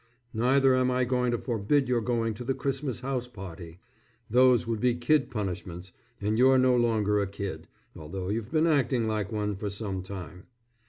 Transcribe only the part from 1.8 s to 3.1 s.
your going to the Christmas